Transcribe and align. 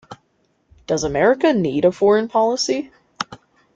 Does 0.87 1.03
America 1.03 1.53
Need 1.53 1.85
a 1.85 1.91
Foreign 1.91 2.27
Policy? 2.27 2.91